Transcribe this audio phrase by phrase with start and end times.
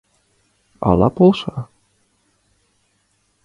[0.89, 1.57] Ала полша?